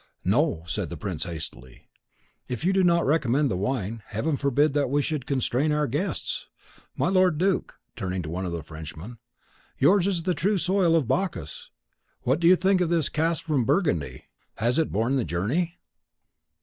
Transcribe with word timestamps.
"No," 0.25 0.63
said 0.65 0.89
the 0.89 0.97
prince, 0.97 1.25
hastily; 1.25 1.87
"if 2.47 2.65
you 2.65 2.73
do 2.73 2.83
not 2.83 3.05
recommend 3.05 3.51
the 3.51 3.55
wine, 3.55 4.01
Heaven 4.07 4.35
forbid 4.35 4.73
that 4.73 4.89
we 4.89 4.99
should 4.99 5.27
constrain 5.27 5.71
our 5.71 5.85
guests! 5.85 6.47
My 6.95 7.07
lord 7.07 7.37
duke," 7.37 7.75
turning 7.95 8.23
to 8.23 8.29
one 8.31 8.43
of 8.47 8.51
the 8.51 8.63
Frenchmen, 8.63 9.19
"yours 9.77 10.07
is 10.07 10.23
the 10.23 10.33
true 10.33 10.57
soil 10.57 10.95
of 10.95 11.07
Bacchus. 11.07 11.69
What 12.23 12.41
think 12.41 12.79
you 12.79 12.83
of 12.85 12.89
this 12.89 13.09
cask 13.09 13.45
from 13.45 13.63
Burgundy? 13.63 14.23
Has 14.55 14.79
it 14.79 14.91
borne 14.91 15.17
the 15.17 15.23
journey?" 15.23 15.77